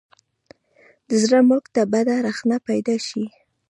[1.07, 3.25] د زړه ملک ته بده رخنه پیدا شي.